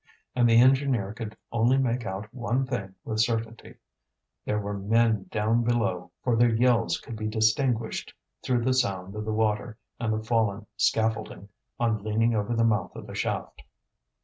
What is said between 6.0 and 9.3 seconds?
for their yells could be distinguished through the sound of